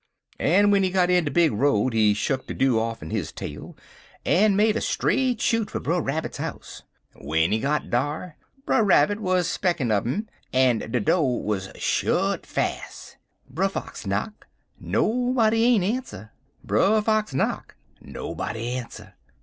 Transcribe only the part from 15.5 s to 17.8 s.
ain't ans'er. Brer Fox knock.